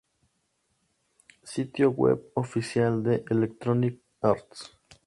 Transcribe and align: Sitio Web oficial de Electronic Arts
Sitio 1.43 1.91
Web 1.91 2.29
oficial 2.33 3.03
de 3.03 3.23
Electronic 3.29 4.01
Arts 4.19 4.75